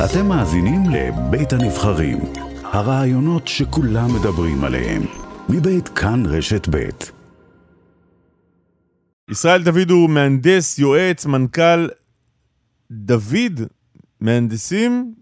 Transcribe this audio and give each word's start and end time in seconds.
אתם 0.00 0.26
מאזינים 0.28 0.82
לבית 0.92 1.52
הנבחרים, 1.52 2.18
הרעיונות 2.64 3.48
שכולם 3.48 4.08
מדברים 4.20 4.64
עליהם, 4.64 5.02
מבית 5.48 5.88
כאן 5.88 6.22
רשת 6.26 6.68
בית. 6.68 7.12
ישראל 9.30 9.62
דוד 9.62 9.90
הוא 9.90 10.10
מהנדס, 10.10 10.78
יועץ, 10.78 11.26
מנכ"ל 11.26 11.88
דוד 12.90 13.60
מהנדסים, 14.20 15.14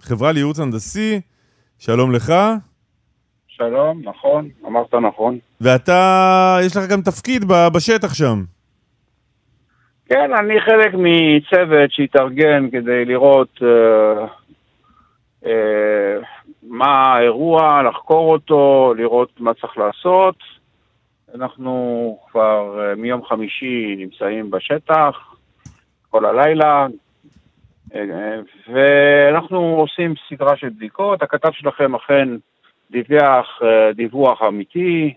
חברה 0.00 0.32
לייעוץ 0.32 0.58
הנדסי, 0.58 1.20
שלום 1.78 2.12
לך. 2.12 2.32
שלום, 3.48 4.02
נכון, 4.04 4.48
אמרת 4.66 4.94
נכון. 4.94 5.38
ואתה, 5.60 6.58
יש 6.62 6.76
לך 6.76 6.88
גם 6.90 7.02
תפקיד 7.02 7.44
בשטח 7.74 8.14
שם. 8.14 8.44
כן, 10.12 10.34
אני 10.34 10.60
חלק 10.60 10.94
מצוות 10.94 11.90
שהתארגן 11.92 12.70
כדי 12.70 13.04
לראות 13.04 13.58
אה, 13.62 14.26
אה, 15.46 16.18
מה 16.62 16.86
האירוע, 16.86 17.82
לחקור 17.82 18.32
אותו, 18.32 18.94
לראות 18.96 19.40
מה 19.40 19.54
צריך 19.54 19.78
לעשות. 19.78 20.34
אנחנו 21.34 22.18
כבר 22.30 22.80
אה, 22.80 22.94
מיום 22.94 23.24
חמישי 23.24 23.94
נמצאים 23.98 24.50
בשטח 24.50 25.34
כל 26.10 26.24
הלילה, 26.24 26.86
אה, 27.94 28.00
אה, 28.00 28.40
ואנחנו 28.72 29.58
עושים 29.58 30.14
סדרה 30.28 30.56
של 30.56 30.68
בדיקות. 30.68 31.22
הכתב 31.22 31.50
שלכם 31.52 31.94
אכן 31.94 32.28
דיווח 32.90 33.46
אה, 33.62 33.92
דיווח 33.92 34.42
אמיתי, 34.48 35.14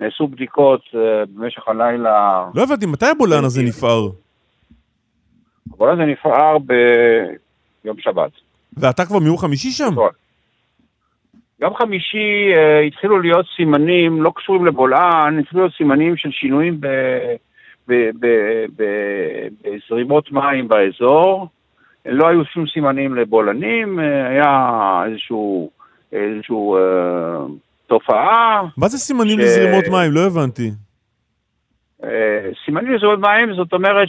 נעשו 0.00 0.26
בדיקות 0.26 0.80
אה, 0.94 1.24
במשך 1.34 1.68
הלילה. 1.68 2.44
לא 2.54 2.62
הבנתי, 2.62 2.86
מתי 2.86 3.06
הבולען 3.06 3.44
הזה 3.44 3.62
נפער? 3.62 4.27
אבל 5.78 5.96
זה 5.96 6.02
נפער 6.02 6.56
ביום 6.58 7.96
שבת. 7.98 8.30
ואתה 8.76 9.04
כבר 9.04 9.18
מיום 9.18 9.38
חמישי 9.38 9.70
שם? 9.70 9.94
יום 11.60 11.74
חמישי 11.74 12.52
אה, 12.56 12.80
התחילו 12.80 13.18
להיות 13.20 13.46
סימנים, 13.56 14.22
לא 14.22 14.32
קשורים 14.36 14.66
לבולען, 14.66 15.38
התחילו 15.38 15.62
להיות 15.62 15.74
סימנים 15.76 16.16
של 16.16 16.30
שינויים 16.32 16.80
ב, 16.80 16.86
ב, 17.88 17.92
ב, 18.20 18.26
ב, 18.76 18.82
בזרימות 19.64 20.32
מים 20.32 20.68
באזור. 20.68 21.48
לא 22.06 22.28
היו 22.28 22.44
שום 22.44 22.64
סימנים 22.74 23.14
לבולענים, 23.14 24.00
אה, 24.00 24.28
היה 24.28 24.70
איזשהו, 25.10 25.70
איזשהו 26.12 26.76
אה, 26.76 26.80
תופעה. 27.86 28.62
מה 28.76 28.88
זה 28.88 28.98
סימנים 28.98 29.38
ש- 29.38 29.42
לזרימות 29.42 29.84
מים? 29.90 30.12
לא 30.12 30.20
הבנתי. 30.26 30.70
אה, 32.04 32.50
סימנים 32.64 32.94
לזרימות 32.94 33.18
מים, 33.18 33.54
זאת 33.54 33.72
אומרת 33.72 34.08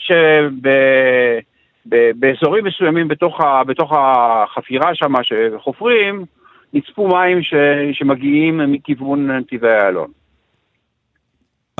שבאזורים 1.85 2.65
מסוימים 2.65 3.07
בתוך, 3.07 3.41
ה, 3.41 3.63
בתוך 3.63 3.91
החפירה 3.97 4.95
שם 4.95 5.13
שחופרים, 5.23 6.25
נצפו 6.73 7.07
מים 7.07 7.43
ש, 7.43 7.53
שמגיעים 7.93 8.71
מכיוון 8.71 9.31
נתיבי 9.31 9.67
איילון. 9.67 10.11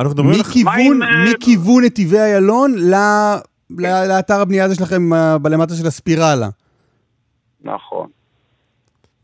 אנחנו 0.00 0.14
מדברים 0.14 0.34
על... 0.34 0.40
מכיוון, 0.40 0.74
מים, 0.76 1.02
אה, 1.02 1.08
מכיוון 1.34 1.84
נתיבי 1.84 2.18
איילון 2.18 2.74
ל- 2.78 3.50
לאתר 4.08 4.40
הבנייה 4.40 4.64
הזה 4.64 4.74
שלכם 4.74 5.12
אה, 5.12 5.38
בלמטה 5.38 5.74
של 5.74 5.86
הספירלה. 5.86 6.48
נכון. 7.62 8.08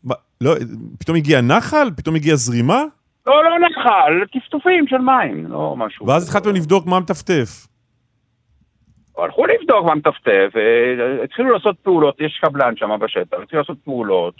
מה, 0.04 0.14
לא, 0.40 0.54
פתאום 0.98 1.16
הגיע 1.16 1.40
נחל? 1.40 1.90
פתאום 1.96 2.16
הגיעה 2.16 2.36
זרימה? 2.36 2.82
לא, 3.26 3.44
לא 3.44 3.58
נחל, 3.58 4.24
טפטופים 4.32 4.86
של 4.86 4.98
מים, 4.98 5.46
לא 5.46 5.74
משהו. 5.76 6.06
ואז 6.06 6.28
התחלתם 6.28 6.50
לבדוק 6.54 6.86
מה 6.86 7.00
מטפטף. 7.00 7.66
הלכו 9.18 9.46
לבדוק 9.46 9.86
מה 9.86 9.94
מטפטף, 9.94 10.50
אה, 10.56 11.24
התחילו 11.24 11.52
לעשות 11.52 11.76
פעולות, 11.82 12.20
יש 12.20 12.38
קבלן 12.42 12.76
שם 12.76 12.98
בשטח, 13.00 13.38
התחילו 13.42 13.62
לעשות 13.62 13.78
פעולות, 13.84 14.34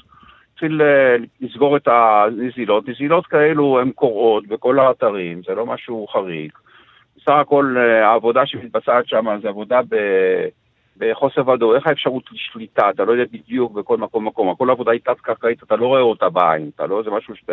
התחיל 0.53 0.83
אה, 0.83 1.17
לסגור 1.41 1.77
את 1.77 1.89
הנזילות, 1.89 2.89
נזילות 2.89 3.27
כאלו 3.27 3.80
הן 3.80 3.91
קוראות 3.91 4.47
בכל 4.47 4.79
האתרים, 4.79 5.41
זה 5.47 5.55
לא 5.55 5.67
משהו 5.67 6.07
חריג. 6.07 6.53
בסך 7.17 7.33
הכל 7.41 7.77
אה, 7.79 8.08
העבודה 8.08 8.47
שמתבצעת 8.47 9.08
שם 9.08 9.27
זה 9.42 9.48
עבודה 9.48 9.80
ב... 9.89 9.97
בחוסר 10.98 11.48
ודאות, 11.48 11.77
איך 11.77 11.86
האפשרות 11.86 12.24
לשליטה, 12.33 12.90
אתה 12.90 13.05
לא 13.05 13.12
יודע 13.12 13.24
בדיוק 13.33 13.73
בכל 13.73 13.96
מקום 13.96 14.27
מקום, 14.27 14.55
כל 14.55 14.68
העבודה 14.68 14.92
היא 14.92 15.01
תת-קרקעית, 15.05 15.62
אתה 15.62 15.77
לא 15.77 15.86
רואה 15.86 16.01
אותה 16.01 16.29
בעין, 16.29 16.70
אתה 16.74 16.86
לא, 16.86 17.02
זה 17.05 17.11
משהו 17.11 17.36
שאתה 17.36 17.52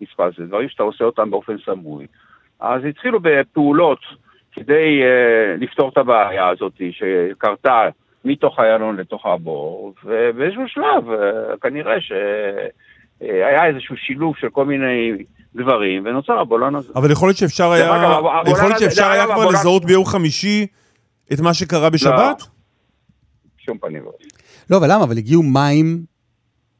נצפה, 0.00 0.26
זה 0.38 0.44
דברים 0.44 0.68
שאתה 0.68 0.82
עושה 0.82 1.04
אותם 1.04 1.30
באופן 1.30 1.56
סמוי. 1.64 2.06
אז 2.60 2.84
התחילו 2.84 3.18
בפעולות 3.22 3.98
כדי 4.52 5.02
uh, 5.02 5.62
לפתור 5.64 5.88
את 5.88 5.98
הבעיה 5.98 6.48
הזאת 6.48 6.72
שקרתה 6.90 7.88
מתוך 8.24 8.60
איילון 8.60 8.96
לתוך 8.96 9.26
הבור, 9.26 9.94
ובאיזשהו 10.04 10.68
שלב 10.68 11.08
uh, 11.08 11.56
כנראה 11.60 12.00
שהיה 12.00 13.66
איזשהו 13.66 13.96
שילוב 13.96 14.36
של 14.36 14.48
כל 14.48 14.64
מיני 14.64 15.12
דברים, 15.54 16.06
ונוצר 16.06 16.38
הבולען 16.38 16.74
הזה. 16.74 16.92
אבל 16.96 17.10
יכול 17.10 17.28
להיות 17.28 17.36
שאפשר 17.38 17.70
היה... 17.70 18.18
יכול 18.46 18.68
להיות 18.68 18.78
שאפשר 18.78 19.06
היה 19.06 19.24
כבר 19.24 19.48
לזהות 19.48 19.84
ביום 19.84 20.04
חמישי 20.04 20.66
את 21.32 21.40
מה 21.40 21.54
שקרה 21.54 21.90
בשבת? 21.90 22.57
בשום 23.68 23.78
פנים 23.78 24.02
ואופן. 24.04 24.24
לא, 24.70 24.76
אבל 24.76 24.86
למה? 24.92 25.04
אבל 25.04 25.16
הגיעו 25.16 25.42
מים 25.42 25.98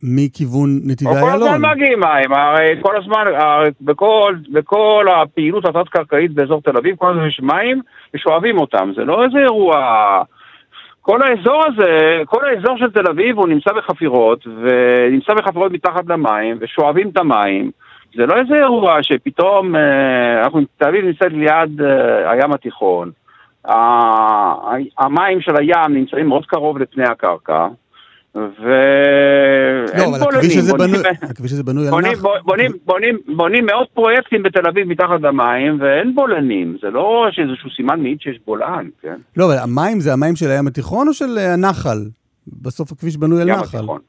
מכיוון 0.02 0.80
נתיבי 0.84 1.10
אבל 1.10 1.20
כל 1.20 1.28
איילון. 1.28 1.48
הזמן 1.48 1.70
מגיעים 1.70 2.00
מים, 2.00 2.32
הרי 2.32 2.68
כל 2.82 2.96
הזמן, 2.96 3.24
הרי 3.36 3.70
בכל, 3.80 4.34
בכל 4.52 5.06
הפעילות 5.16 5.64
התת-קרקעית 5.64 6.32
באזור 6.32 6.62
תל 6.62 6.76
אביב, 6.76 6.96
כל 6.96 7.10
הזמן 7.10 7.26
יש 7.26 7.40
מים 7.40 7.80
ושואבים 8.14 8.58
אותם, 8.58 8.92
זה 8.96 9.04
לא 9.04 9.24
איזה 9.24 9.38
אירוע... 9.38 10.22
כל 11.00 11.22
האזור 11.22 11.62
הזה, 11.66 12.22
כל 12.26 12.44
האזור 12.44 12.78
של 12.78 12.90
תל 12.90 13.10
אביב 13.10 13.38
הוא 13.38 13.48
נמצא 13.48 13.70
בחפירות, 13.72 14.46
ונמצא 14.46 15.34
בחפירות 15.34 15.72
מתחת 15.72 16.06
למים, 16.08 16.56
ושואבים 16.60 17.08
את 17.08 17.16
המים. 17.16 17.70
זה 18.16 18.26
לא 18.26 18.34
איזה 18.36 18.54
אירוע 18.54 19.02
שפתאום, 19.02 19.76
אה, 19.76 20.42
אנחנו, 20.44 20.60
תל 20.76 20.88
אביב 20.88 21.04
נמצאת 21.04 21.32
ליד 21.32 21.82
אה, 21.82 22.30
הים 22.30 22.52
התיכון. 22.52 23.10
המים 24.98 25.40
של 25.40 25.56
הים 25.56 25.94
נמצאים 25.94 26.26
מאוד 26.28 26.46
קרוב 26.46 26.78
לפני 26.78 27.04
הקרקע, 27.04 27.68
ואין 28.34 28.44
לא, 29.98 30.16
אבל 30.16 30.36
הכביש 30.36 30.56
הזה 30.56 30.72
בנוי, 30.72 30.98
הכביש 31.22 31.52
הזה 31.52 31.62
בנוי 31.62 31.84
על 31.84 31.90
בונים, 31.90 32.12
נחל. 32.12 32.22
בונים, 32.44 32.72
בונים, 32.86 33.18
בונים 33.36 33.66
מאות 33.66 33.88
פרויקטים 33.94 34.42
בתל 34.42 34.68
אביב 34.68 34.88
מתחת 34.88 35.20
למים, 35.22 35.78
ואין 35.80 36.14
בולענים. 36.14 36.76
זה 36.82 36.90
לא 36.90 37.26
שאיזשהו 37.30 37.70
סימן 37.76 38.00
מעיד 38.00 38.20
שיש 38.20 38.38
בולען, 38.46 38.90
כן? 39.02 39.16
לא, 39.36 39.44
אבל 39.44 39.58
המים 39.58 40.00
זה 40.00 40.12
המים 40.12 40.36
של 40.36 40.50
הים 40.50 40.66
התיכון 40.66 41.08
או 41.08 41.12
של 41.14 41.38
אה, 41.38 41.52
הנחל? 41.54 41.98
בסוף 42.62 42.92
הכביש 42.92 43.16
בנוי 43.16 43.42
על 43.42 43.48
ים 43.48 43.54
נחל. 43.54 43.76
התיכון. 43.78 44.00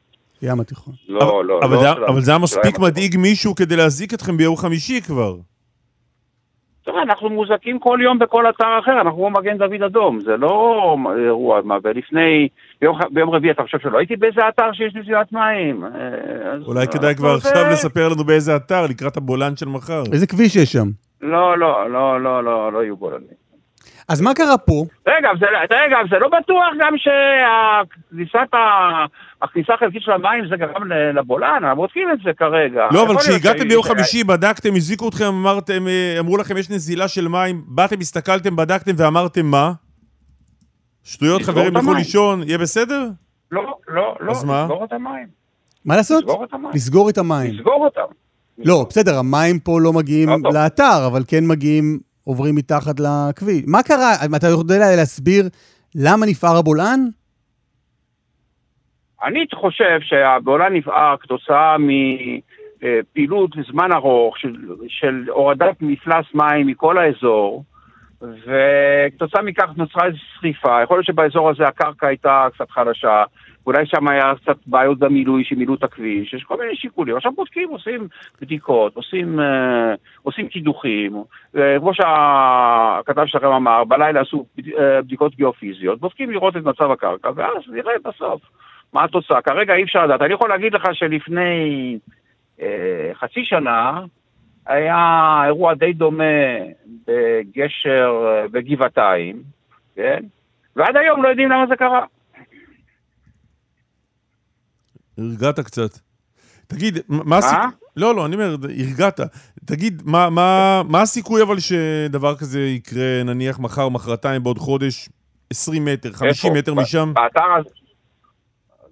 ים 0.41 0.59
התיכון. 0.59 0.93
לא, 1.09 1.45
לא, 1.45 1.59
אבל 1.63 1.75
לא. 1.75 1.81
זה- 1.81 1.89
של- 1.95 2.03
אבל 2.03 2.21
זה 2.21 2.31
היה 2.31 2.37
מספיק 2.37 2.79
מדאיג 2.79 3.17
מישהו 3.17 3.55
כדי 3.55 3.75
להזעיק 3.75 4.13
אתכם 4.13 4.37
ביום 4.37 4.55
חמישי 4.57 5.01
כבר. 5.01 5.35
תראה, 6.91 7.03
אנחנו 7.03 7.29
מוזעקים 7.29 7.79
כל 7.79 7.99
יום 8.03 8.19
בכל 8.19 8.49
אתר 8.49 8.79
אחר, 8.83 8.91
אנחנו 9.01 9.11
כמו 9.17 9.29
מגן 9.29 9.57
דוד 9.57 9.83
אדום, 9.85 10.19
זה 10.19 10.37
לא 10.37 10.95
אירוע, 11.25 11.61
מה, 11.63 11.77
ולפני, 11.83 12.47
ביום, 12.81 12.99
ביום 13.11 13.29
רביעי 13.29 13.51
אתה 13.51 13.63
חושב 13.63 13.79
שלא 13.79 13.97
הייתי 13.97 14.15
באיזה 14.15 14.41
אתר 14.49 14.71
שיש 14.73 14.95
נזילת 14.95 15.31
מים? 15.33 15.83
אה, 15.83 15.89
אז 16.53 16.61
אולי 16.67 16.87
כדאי 16.87 17.09
אנחנו 17.09 17.17
כבר 17.23 17.37
זה- 17.37 17.49
עכשיו 17.49 17.71
לספר 17.71 18.09
לנו 18.09 18.23
באיזה 18.23 18.55
אתר 18.55 18.85
לקראת 18.89 19.17
הבולען 19.17 19.55
של 19.55 19.65
מחר. 19.69 20.03
איזה 20.13 20.27
כביש 20.27 20.55
יש 20.55 20.71
שם? 20.71 20.87
לא, 21.21 21.57
לא, 21.57 21.89
לא, 21.89 22.21
לא, 22.21 22.43
לא, 22.43 22.73
לא 22.73 22.83
יהיו 22.83 22.95
בולענים. 22.97 23.48
אז 24.09 24.21
מה 24.21 24.33
קרה 24.33 24.57
פה? 24.57 24.85
רגע, 25.07 25.29
זה, 25.39 25.45
רגע, 25.75 25.97
זה 26.09 26.19
לא 26.19 26.27
בטוח 26.27 26.67
גם 26.79 26.93
שהכניסת 26.97 28.53
ה... 28.53 29.05
הכניסה 29.41 29.73
החלקית 29.73 30.01
של 30.01 30.11
המים 30.11 30.47
זה 30.49 30.55
גרם 30.57 30.91
לבולען, 30.91 31.63
אנחנו 31.63 31.75
בודקים 31.75 32.11
את 32.13 32.17
זה 32.23 32.31
כרגע. 32.37 32.87
לא, 32.91 33.03
אבל 33.03 33.17
כשהגעתם 33.17 33.67
ביום 33.67 33.83
חמישי, 33.83 34.23
בדקתם, 34.23 34.75
הזעיקו 34.75 35.09
אתכם, 35.09 35.25
אמרתם, 35.25 35.87
אה, 35.87 36.15
אמרו 36.19 36.37
לכם 36.37 36.57
יש 36.57 36.69
נזילה 36.69 37.07
של 37.07 37.27
מים, 37.27 37.61
באתם, 37.67 37.99
הסתכלתם, 37.99 38.55
בדקתם 38.55 38.91
ואמרתם 38.97 39.45
מה? 39.45 39.71
שטויות, 41.03 41.41
חברים, 41.41 41.77
לכו. 41.77 41.93
לישון, 41.93 42.43
יהיה 42.43 42.57
בסדר? 42.57 43.07
לא, 43.51 43.77
לא, 43.87 44.15
לא, 44.19 44.31
אז 44.31 44.43
מה? 44.43 44.63
לסגור 44.63 44.83
את 44.85 44.93
המים. 44.93 45.27
מה 45.85 45.95
לעשות? 45.95 46.23
לסגור 46.23 46.43
את 46.43 46.53
המים. 46.53 46.71
לסגור 46.73 47.09
את 47.09 47.17
המים. 47.17 47.53
לסגור 47.53 47.85
אותם. 47.85 48.13
לא, 48.57 48.85
בסדר, 48.89 49.17
המים 49.17 49.59
פה 49.59 49.81
לא 49.81 49.93
מגיעים 49.93 50.29
לא 50.29 50.37
טוב. 50.43 50.53
לאתר, 50.53 51.07
אבל 51.07 51.23
כן 51.27 51.47
מגיעים, 51.47 51.99
עוברים 52.29 52.55
מתחת 52.55 52.95
לכביש. 52.99 53.63
מה 53.67 53.83
קרה? 53.83 54.13
אתה 54.35 54.47
יודע 54.47 54.95
להסביר 54.97 55.45
למה 55.95 56.25
נפער 56.25 56.57
הבולען? 56.57 56.99
אני 59.23 59.45
חושב 59.53 59.99
שהבולען 60.01 60.73
נפער 60.73 61.15
כתוצאה 61.19 61.75
מפעילות 61.79 63.51
זמן 63.71 63.91
ארוך 63.91 64.37
של, 64.37 64.55
של 64.87 65.25
הורדת 65.29 65.81
מפלס 65.81 66.25
מים 66.33 66.67
מכל 66.67 66.97
האזור, 66.97 67.63
וכתוצאה 68.21 69.41
מכך 69.41 69.69
נוצרה 69.77 70.05
איזו 70.05 70.17
שריפה. 70.39 70.83
יכול 70.83 70.97
להיות 70.97 71.05
שבאזור 71.05 71.49
הזה 71.49 71.67
הקרקע 71.67 72.07
הייתה 72.07 72.47
קצת 72.53 72.71
חלשה, 72.71 73.23
אולי 73.65 73.85
שם 73.85 74.07
היה 74.07 74.33
קצת 74.35 74.57
בעיות 74.67 74.99
במילוי 74.99 75.43
שמילאו 75.43 75.73
את 75.73 75.83
הכביש, 75.83 76.33
יש 76.33 76.43
כל 76.43 76.57
מיני 76.57 76.75
שיקולים. 76.75 77.15
עכשיו 77.15 77.31
בודקים, 77.31 77.69
עושים 77.69 78.07
בדיקות, 78.41 78.95
עושים, 78.95 79.39
אה, 79.39 79.93
עושים 80.21 80.47
קידוחים. 80.47 81.23
אה, 81.57 81.79
כמו 81.79 81.93
שהכתב 81.93 83.25
שלכם 83.25 83.47
אמר, 83.47 83.83
בלילה 83.83 84.21
עשו 84.21 84.45
אה, 84.79 85.01
בדיקות 85.01 85.35
גיאופיזיות, 85.35 85.99
בודקים 85.99 86.31
לראות 86.31 86.57
את 86.57 86.63
מצב 86.63 86.91
הקרקע, 86.91 87.29
ואז 87.35 87.63
נראה 87.67 87.93
בסוף. 88.05 88.41
מה 88.93 89.03
התוצאה. 89.03 89.41
כרגע 89.41 89.73
אי 89.73 89.83
אפשר 89.83 90.05
לדעת. 90.05 90.21
אני 90.21 90.33
יכול 90.33 90.49
להגיד 90.49 90.73
לך 90.73 90.83
שלפני 90.93 91.97
אה, 92.61 93.11
חצי 93.13 93.45
שנה 93.45 94.01
היה 94.67 95.41
אירוע 95.45 95.73
די 95.73 95.93
דומה 95.93 96.23
בגשר, 97.07 98.25
אה, 98.27 98.47
בגבעתיים, 98.47 99.41
כן? 99.95 100.23
ועד 100.75 100.95
היום 100.95 101.23
לא 101.23 101.27
יודעים 101.27 101.49
למה 101.49 101.67
זה 101.67 101.75
קרה. 101.75 102.05
הרגעת 105.19 105.59
קצת. 105.59 105.99
תגיד, 106.67 106.97
מה 107.09 107.37
הסיכוי... 107.37 107.65
לא, 107.97 108.15
לא, 108.15 108.25
אני 108.25 108.35
אומר, 108.35 108.55
הרגעת. 108.89 109.19
תגיד, 109.65 110.01
מה, 110.05 110.29
מה, 110.29 110.81
מה 110.89 111.01
הסיכוי 111.01 111.41
אבל 111.41 111.55
שדבר 111.59 112.35
כזה 112.35 112.59
יקרה, 112.59 113.23
נניח 113.25 113.59
מחר, 113.59 113.89
מחרתיים, 113.89 114.43
בעוד 114.43 114.57
חודש, 114.57 115.09
20 115.49 115.85
מטר, 115.85 116.11
50 116.11 116.53
מטר 116.53 116.73
משם? 116.73 117.13
באתר 117.13 117.51
הזה 117.59 117.69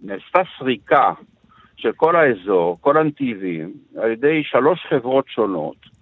נעשתה 0.01 0.39
סריקה 0.59 1.12
של 1.77 1.91
כל 1.95 2.15
האזור, 2.15 2.77
כל 2.81 2.97
הנתיבים, 2.97 3.73
על 3.97 4.12
ידי 4.12 4.44
שלוש 4.44 4.80
חברות 4.89 5.25
שונות, 5.27 5.96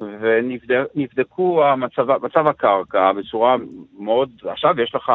ונבדקו 0.00 1.64
המצב, 1.64 2.24
מצב 2.26 2.46
הקרקע 2.46 3.12
בצורה 3.12 3.56
מאוד, 3.98 4.30
עכשיו 4.44 4.80
יש 4.80 4.94
לך 4.94 5.12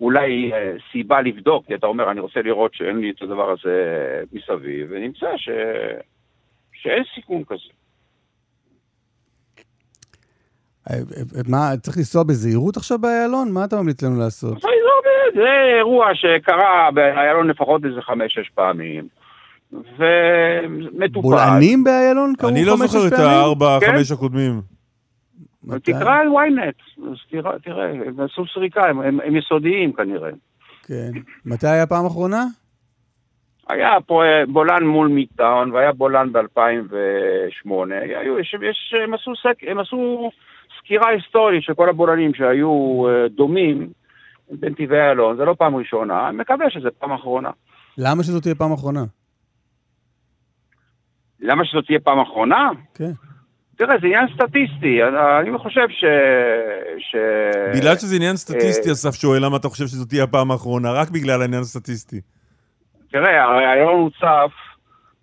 אולי 0.00 0.52
אה, 0.52 0.72
סיבה 0.92 1.20
לבדוק, 1.20 1.66
כי 1.66 1.74
אתה 1.74 1.86
אומר, 1.86 2.10
אני 2.10 2.20
רוצה 2.20 2.42
לראות 2.42 2.74
שאין 2.74 2.98
לי 2.98 3.10
את 3.10 3.22
הדבר 3.22 3.50
הזה 3.50 3.74
מסביב, 4.32 4.86
ונמצא 4.90 5.36
ש... 5.36 5.48
שאין 6.72 7.02
סיכון 7.14 7.42
כזה. 7.44 7.72
מה, 11.48 11.76
צריך 11.80 11.96
לנסוע 11.96 12.22
בזהירות 12.22 12.76
עכשיו 12.76 12.98
באיילון? 12.98 13.52
מה 13.52 13.64
אתה 13.64 13.76
ממליץ 13.76 14.02
לנו 14.02 14.18
לעשות? 14.20 14.58
זה 15.34 15.76
אירוע 15.78 16.14
שקרה 16.14 16.90
באיילון 16.94 17.48
לפחות 17.48 17.84
איזה 17.84 18.02
חמש-שש 18.02 18.48
פעמים. 18.54 19.08
ומטופל. 19.72 21.20
בולענים 21.20 21.84
באיילון 21.84 22.34
קרו 22.38 22.48
אני 22.48 22.64
לא 22.64 22.76
זוכר 22.76 23.06
את 23.08 23.12
הארבע, 23.12 23.78
כן? 23.80 23.92
חמש 23.96 24.12
הקודמים. 24.12 24.60
תקרא 25.82 26.14
על 26.14 26.28
ynet, 26.28 27.02
אז 27.10 27.16
תראה, 27.62 27.86
הם 27.86 28.20
עשו 28.20 28.44
סריקה, 28.54 28.86
הם, 28.88 29.36
יסודיים 29.36 29.92
כנראה. 29.92 30.30
כן. 30.86 31.10
מתי 31.44 31.66
היה 31.66 31.86
פעם 31.86 32.06
אחרונה? 32.06 32.44
היה 33.68 34.00
פה 34.06 34.22
אה, 34.24 34.46
בולען 34.48 34.86
מול 34.86 35.08
מיטאון, 35.08 35.72
והיה 35.72 35.92
בולען 35.92 36.32
ב-2008. 36.32 37.70
יש, 38.40 38.54
יש, 38.70 38.94
הם, 39.04 39.14
עשו 39.14 39.32
סק, 39.36 39.58
הם 39.66 39.78
עשו 39.78 40.30
סקירה 40.78 41.08
היסטורית 41.08 41.62
של 41.62 41.74
כל 41.74 41.88
הבולענים 41.88 42.34
שהיו 42.34 43.04
אה, 43.08 43.28
דומים 43.28 43.88
בנתיבי 44.50 44.96
איילון, 44.96 45.36
זה 45.36 45.44
לא 45.44 45.54
פעם 45.58 45.76
ראשונה, 45.76 46.28
אני 46.28 46.36
מקווה 46.36 46.70
שזה 46.70 46.88
פעם 46.98 47.12
אחרונה. 47.12 47.50
למה 47.98 48.22
שזאת 48.22 48.42
תהיה 48.42 48.54
פעם 48.54 48.72
אחרונה? 48.72 49.04
למה 51.40 51.64
שזאת 51.64 51.86
תהיה 51.86 52.00
פעם 52.00 52.20
אחרונה? 52.20 52.70
כן. 52.94 53.10
תראה, 53.76 53.98
זה 54.00 54.06
עניין 54.06 54.26
סטטיסטי, 54.34 55.02
אני 55.40 55.58
חושב 55.58 55.88
ש... 55.88 56.04
ש... 56.98 57.16
בגלל 57.76 57.94
שזה 57.94 58.16
עניין 58.16 58.36
סטטיסטי, 58.36 58.88
אה, 58.88 58.92
אסף 58.92 59.14
שואל 59.14 59.44
למה 59.44 59.56
אתה 59.56 59.68
חושב 59.68 59.86
שזאת 59.86 60.08
תהיה 60.08 60.24
הפעם 60.24 60.50
האחרונה, 60.50 60.92
רק 60.92 61.10
בגלל 61.10 61.42
העניין 61.42 61.60
הסטטיסטי. 61.60 62.20
תראה, 63.10 63.44
הרעיון 63.44 63.94
הוצף, 63.94 64.52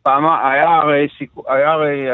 פעם, 0.03 0.25
היה 0.25 0.69
הרי, 0.69 1.07
היה 1.47 1.71
הרי 1.71 2.07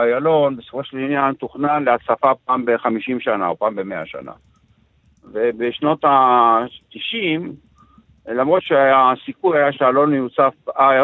איילון, 0.00 0.56
בסופו 0.56 0.84
של 0.84 0.98
עניין, 0.98 1.34
תוכנן 1.34 1.84
להצפה 1.84 2.34
פעם 2.44 2.64
ב-50 2.64 3.20
שנה 3.20 3.48
או 3.48 3.58
פעם 3.58 3.76
ב-100 3.76 4.06
שנה. 4.06 4.32
ובשנות 5.32 6.04
ה-90, 6.04 7.40
למרות 8.28 8.62
שהסיכוי 8.62 9.58
היה 9.58 9.72
שהאיילון 9.72 10.14
יוצף, 10.14 10.54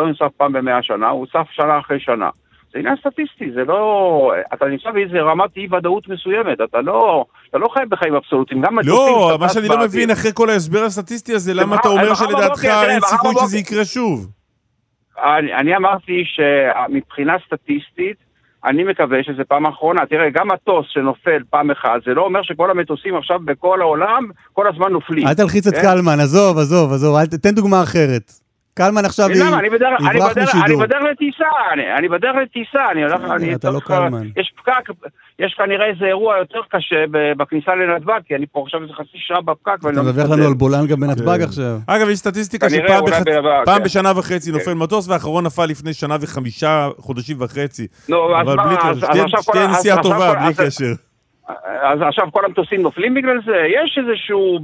יוצף 0.08 0.32
פעם 0.36 0.52
ב-100 0.52 0.82
שנה, 0.82 1.08
הוא 1.08 1.20
הוצף 1.20 1.46
שנה 1.50 1.78
אחרי 1.78 2.00
שנה. 2.00 2.30
זה 2.74 2.80
עניין 2.80 2.96
סטטיסטי, 3.00 3.52
זה 3.54 3.64
לא... 3.64 4.32
אתה 4.54 4.66
נמצא 4.66 4.90
באיזה 4.90 5.20
רמת 5.20 5.56
אי-ודאות 5.56 6.08
מסוימת, 6.08 6.58
אתה 6.64 6.80
לא, 6.80 7.24
אתה 7.50 7.58
לא 7.58 7.68
חי 7.68 7.80
בחיים 7.88 8.14
אבסולוטיים, 8.14 8.60
גם 8.60 8.78
לא, 8.84 9.36
מה 9.40 9.48
שאני 9.48 9.68
לא 9.68 9.78
מבין 9.84 10.10
אחרי 10.10 10.30
כל 10.34 10.50
ההסבר 10.50 10.82
הסטטיסטי 10.84 11.34
הזה, 11.34 11.54
למה 11.54 11.76
אתה 11.76 11.88
אומר 11.88 12.14
שלדעתך 12.14 12.64
אין 12.64 13.00
סיכוי 13.00 13.34
שזה 13.40 13.58
יקרה 13.58 13.84
שוב? 13.84 14.26
אני, 15.18 15.54
אני 15.54 15.76
אמרתי 15.76 16.22
שמבחינה 16.24 17.36
סטטיסטית, 17.46 18.16
אני 18.64 18.84
מקווה 18.84 19.18
שזה 19.22 19.44
פעם 19.44 19.66
אחרונה. 19.66 20.06
תראה, 20.06 20.30
גם 20.30 20.48
מטוס 20.48 20.86
שנופל 20.88 21.42
פעם 21.50 21.70
אחת, 21.70 22.04
זה 22.06 22.14
לא 22.14 22.22
אומר 22.22 22.42
שכל 22.42 22.70
המטוסים 22.70 23.16
עכשיו 23.16 23.40
בכל 23.44 23.80
העולם 23.80 24.28
כל 24.52 24.68
הזמן 24.68 24.92
נופלים. 24.92 25.26
אל 25.26 25.34
תלחיץ 25.34 25.66
את 25.66 25.74
כן? 25.74 25.82
קלמן, 25.82 26.20
עזוב, 26.20 26.58
עזוב, 26.58 26.92
עזוב, 26.92 27.24
תן 27.24 27.54
דוגמה 27.54 27.82
אחרת. 27.82 28.43
קלמן 28.74 29.04
עכשיו 29.04 29.30
יברח 29.30 29.42
משידור. 29.42 29.58
אני 29.58 29.70
בדרך 29.70 31.02
לטיסה, 31.10 31.48
אני 31.98 32.08
בדרך 32.08 32.34
לטיסה, 32.42 32.90
אני 32.90 33.02
הולך, 33.02 33.20
אני... 33.30 33.54
אתה 33.54 33.70
לא 33.70 33.80
קלמן. 33.80 34.26
יש 34.36 34.52
פקק, 34.56 34.90
יש 35.38 35.54
כנראה 35.58 35.86
איזה 35.86 36.04
אירוע 36.04 36.38
יותר 36.38 36.60
קשה 36.68 37.04
בכניסה 37.36 37.74
לנתב"ג, 37.74 38.20
כי 38.26 38.34
אני 38.34 38.46
פה 38.52 38.62
עכשיו 38.62 38.82
איזה 38.82 38.92
חצי 38.92 39.18
שעה 39.18 39.40
בפקק 39.40 39.76
אתה 39.80 39.90
לא 39.90 40.02
מדווח 40.02 40.30
לנו 40.30 40.46
על 40.46 40.54
בולען 40.54 40.86
גם 40.86 41.00
בנתב"ג 41.00 41.38
כן. 41.38 41.44
עכשיו. 41.44 41.76
אגב, 41.86 42.08
יש 42.08 42.18
סטטיסטיקה 42.18 42.70
שפעם 42.70 43.04
כן. 43.78 43.84
בשנה 43.84 44.18
וחצי 44.18 44.52
נופל 44.52 44.64
כן. 44.64 44.78
מטוס, 44.78 45.08
והאחרון 45.08 45.46
נפל 45.46 45.66
לפני 45.66 45.92
שנה 45.92 46.16
וחמישה 46.20 46.88
חודשים 46.98 47.36
וחצי. 47.40 47.86
נו, 48.08 48.36
אז 48.36 48.46
מה, 48.46 48.62
אז 48.82 49.02
עכשיו... 49.02 49.42
שתהיה 49.42 49.66
נסיעה 49.66 50.02
טובה, 50.02 50.34
בלי 50.34 50.54
קשר. 50.54 50.92
אז 51.82 51.98
עכשיו 52.08 52.32
כל 52.32 52.44
המטוסים 52.44 52.82
נופלים 52.82 53.14
בגלל 53.14 53.38
זה? 53.46 53.56
יש 53.82 53.98
איזשהו 53.98 54.58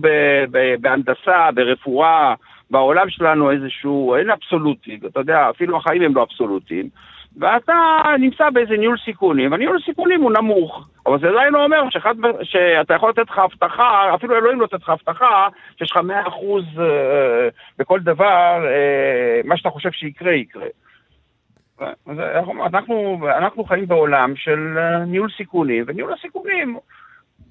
בהנדסה, 0.81 1.49
ברפואה, 1.55 2.35
בעולם 2.71 3.11
שלנו 3.11 3.51
איזשהו, 3.51 4.15
אין 4.15 4.31
אבסולוטי, 4.31 5.01
אתה 5.07 5.21
יודע, 5.21 5.51
אפילו 5.51 5.77
החיים 5.77 6.03
הם 6.03 6.15
לא 6.15 6.23
אבסולוטיים, 6.23 6.89
ואתה 7.37 7.75
נמצא 8.19 8.51
באיזה 8.51 8.77
ניהול 8.77 8.99
סיכונים, 9.05 9.53
הניהול 9.53 9.81
סיכונים 9.85 10.21
הוא 10.21 10.33
נמוך, 10.33 10.89
אבל 11.07 11.21
זה 11.21 11.29
עדיין 11.29 11.53
לא 11.53 11.65
אומר 11.65 11.91
שאחד, 11.91 12.15
שאתה 12.43 12.95
יכול 12.95 13.11
לתת 13.11 13.31
לך 13.31 13.39
הבטחה, 13.39 14.15
אפילו 14.15 14.37
אלוהים 14.37 14.61
לא 14.61 14.65
לתת 14.65 14.83
לך 14.83 14.89
הבטחה, 14.89 15.49
שיש 15.79 15.91
לך 15.91 15.97
מאה 15.97 16.29
אחוז 16.29 16.65
אה, 16.79 17.49
בכל 17.79 18.01
דבר, 18.01 18.67
אה, 18.67 19.41
מה 19.45 19.57
שאתה 19.57 19.71
חושב 19.71 19.91
שיקרה, 19.91 20.33
יקרה. 20.33 20.67
אנחנו, 22.67 23.29
אנחנו 23.39 23.65
חיים 23.65 23.87
בעולם 23.87 24.37
של 24.37 24.79
אה, 24.79 24.99
ניהול 25.05 25.31
סיכונים, 25.37 25.85
וניהול 25.87 26.13
הסיכונים 26.13 26.79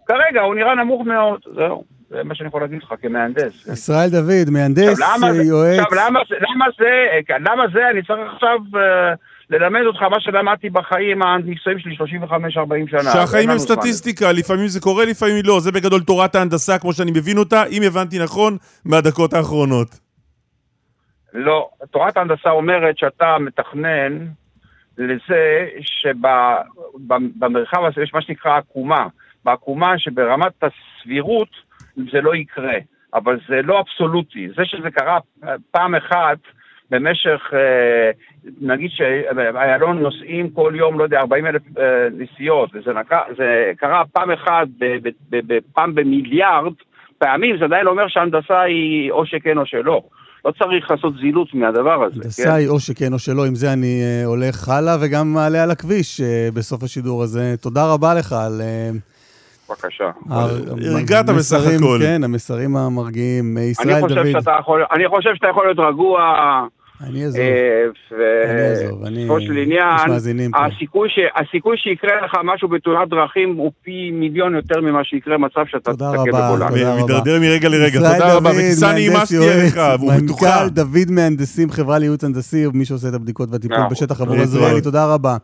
כרגע 0.08 0.42
הוא 0.42 0.56
נראה 0.56 0.76
נמוך 0.76 1.06
מאוד, 1.06 1.42
זהו. 1.56 1.99
זה 2.10 2.24
מה 2.24 2.36
שאני 2.36 2.48
יכול 2.48 2.62
להגיד 2.62 2.84
לך 2.84 2.94
כמהנדס. 3.02 3.68
ישראל 3.68 4.10
דוד, 4.10 4.50
מהנדס, 4.52 5.00
יועץ. 5.46 5.80
עכשיו, 5.80 5.98
למה, 5.98 6.20
למה, 6.54 6.66
זה, 6.78 6.86
למה 7.40 7.64
זה, 7.74 7.90
אני 7.92 8.04
צריך 8.04 8.34
עכשיו 8.34 8.58
uh, 8.74 8.78
ללמד 9.50 9.82
אותך 9.86 10.02
מה 10.02 10.20
שלמדתי 10.20 10.70
בחיים 10.70 11.24
המקצועיים 11.24 11.80
שלי 11.80 11.96
35-40 12.24 12.28
שנה. 12.90 13.12
שהחיים 13.12 13.50
הם 13.50 13.58
סטטיסטיקה, 13.58 14.32
לפעמים 14.32 14.68
זה 14.68 14.80
קורה, 14.80 15.06
לפעמים 15.06 15.36
לא. 15.46 15.60
זה 15.60 15.72
בגדול 15.72 16.02
תורת 16.02 16.36
ההנדסה, 16.36 16.80
כמו 16.80 16.94
שאני 16.94 17.12
מבין 17.12 17.38
אותה, 17.38 17.64
אם 17.72 17.82
הבנתי 17.88 18.20
נכון, 18.20 18.58
מהדקות 18.86 19.34
האחרונות. 19.34 20.00
לא, 21.34 21.70
תורת 21.92 22.18
ההנדסה 22.18 22.50
אומרת 22.50 22.98
שאתה 22.98 23.38
מתכנן 23.40 24.26
לזה 24.98 25.68
שבמרחב 25.82 27.84
הזה 27.84 28.04
יש 28.04 28.14
מה 28.14 28.22
שנקרא 28.22 28.58
עקומה. 28.58 29.08
בעקומה 29.46 29.94
שברמת 29.98 30.64
הסבירות 30.64 31.69
זה 31.96 32.22
לא 32.22 32.36
יקרה, 32.36 32.78
אבל 33.14 33.40
זה 33.50 33.62
לא 33.62 33.80
אבסולוטי. 33.80 34.50
זה 34.50 34.66
שזה 34.66 34.92
קרה 34.92 35.20
פעם 35.72 35.96
אחת 35.96 36.38
במשך, 36.92 37.42
אה, 37.54 38.12
נגיד 38.62 38.92
שאיילון 38.92 40.00
נוסעים 40.00 40.50
כל 40.50 40.74
יום, 40.76 41.00
לא 41.00 41.04
יודע, 41.04 41.20
40 41.20 41.46
אלף 41.46 41.62
אה, 41.78 41.84
נסיעות, 42.18 42.70
וזה 42.74 42.94
נקע, 42.94 43.20
קרה 43.78 44.04
פעם 44.14 44.32
אחת, 44.32 44.68
פעם 45.74 45.96
במיליארד 45.96 46.74
פעמים, 47.18 47.58
זה 47.58 47.66
עדיין 47.66 47.88
אומר 47.88 48.08
שההנדסה 48.08 48.62
היא 48.62 49.12
או 49.12 49.26
שכן 49.26 49.58
או 49.58 49.66
שלא. 49.66 50.02
לא 50.46 50.52
צריך 50.52 50.92
לעשות 50.92 51.14
זילות 51.22 51.54
מהדבר 51.54 52.04
הזה. 52.04 52.16
הנדסה 52.16 52.44
כן? 52.44 52.52
היא 52.52 52.68
או 52.70 52.80
שכן 52.80 53.14
או 53.14 53.20
שלא, 53.20 53.46
עם 53.46 53.56
זה 53.56 53.74
אני 53.74 54.02
אה, 54.02 54.26
הולך 54.26 54.70
הלאה 54.70 54.98
וגם 55.02 55.34
מעלה 55.34 55.64
על 55.64 55.72
הכביש 55.72 56.22
בסוף 56.54 56.84
השידור 56.84 57.24
הזה. 57.24 57.56
תודה 57.62 57.94
רבה 57.94 58.14
לך 58.14 58.34
על... 58.34 58.62
בבקשה. 59.70 60.10
הרגעת 60.30 61.26
בסך 61.26 61.62
הכל. 61.76 62.00
כן, 62.02 62.24
המסרים 62.24 62.78
המרגיעים. 62.78 63.58
ישראל 63.58 64.02
דוד. 64.02 64.48
אני 64.92 65.08
חושב 65.08 65.30
שאתה 65.36 65.48
יכול 65.48 65.66
להיות 65.66 65.80
רגוע. 65.80 66.20
אני 67.08 67.26
אעזוב, 67.26 67.40
אה, 67.40 67.86
אני 68.52 68.70
אעזוב, 68.70 69.06
אני... 69.06 69.26
בסופו 69.26 69.42
של 69.42 69.58
עניין, 69.58 70.54
הסיכוי 71.36 71.78
שיקרה 71.78 72.26
לך 72.26 72.38
משהו 72.44 72.68
בתאונת 72.68 73.10
דרכים 73.10 73.56
הוא 73.56 73.72
פי 73.84 74.12
מיליון 74.12 74.56
יותר 74.56 74.82
ממה 74.82 75.04
שיקרה 75.04 75.38
מצב 75.38 75.62
שאתה 75.68 75.94
תתקן 75.94 76.06
בגולן. 76.08 76.70
תודה 76.70 76.94
רבה. 76.94 77.04
מתדרדר 77.04 77.40
מרגע 77.40 77.70
לרגע, 77.70 78.00
תודה 78.00 78.36
רבה, 78.36 78.50
וטיסה 78.50 78.94
נעימה 78.94 79.26
שתהיה 79.26 79.66
לך, 79.66 79.80
ובטוחה. 80.02 80.46
מנכ"ל 80.46 80.70
דוד 80.70 81.12
מהנדסים, 81.12 81.72
חברה 81.72 81.98
לייעוץ 82.00 82.24
הנדסי, 82.24 82.68
ומי 82.68 82.86
שעושה 82.86 83.08
את 83.10 83.14
הבדיקות 83.14 83.50
והטיפול 83.52 83.88
בשטח 83.92 84.22
עבור 84.22 84.36
עזריאלי, 84.36 84.82
תודה 84.82 85.14
רבה. 85.14 85.38